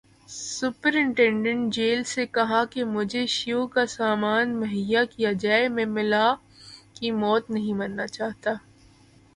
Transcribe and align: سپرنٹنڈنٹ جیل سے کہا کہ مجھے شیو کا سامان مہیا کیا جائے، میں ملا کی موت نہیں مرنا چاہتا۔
سپرنٹنڈنٹ 0.29 1.73
جیل 1.73 2.03
سے 2.03 2.25
کہا 2.27 2.63
کہ 2.65 2.83
مجھے 2.85 3.25
شیو 3.27 3.67
کا 3.67 3.85
سامان 3.87 4.55
مہیا 4.59 5.03
کیا 5.05 5.31
جائے، 5.39 5.67
میں 5.67 5.85
ملا 5.87 6.25
کی 6.93 7.11
موت 7.11 7.49
نہیں 7.49 7.73
مرنا 7.73 8.07
چاہتا۔ 8.07 8.51